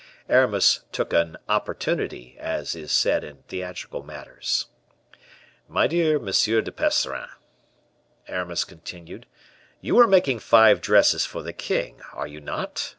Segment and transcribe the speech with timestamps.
[0.27, 4.65] Aramis took an "opportunity," as is said in theatrical matters.
[5.67, 6.23] "My dear M.
[6.25, 7.29] de Percerin,"
[8.27, 9.27] Aramis continued,
[9.79, 12.89] "you are making five dresses for the king, are you not?